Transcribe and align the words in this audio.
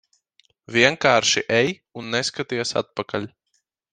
Vienkārši 0.77 1.43
ej 1.59 1.69
un 2.01 2.09
neskaties 2.17 2.73
atpakaļ. 2.83 3.31